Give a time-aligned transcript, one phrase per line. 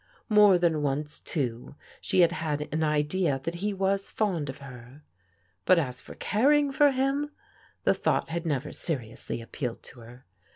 [0.29, 5.03] More than once, too, she had had an idea that he was fond of her.
[5.63, 7.29] But as for caring for him,
[7.83, 10.25] the thought had never seriously appealed to her.